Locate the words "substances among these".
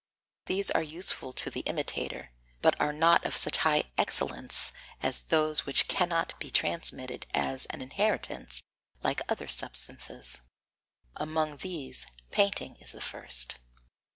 9.47-12.07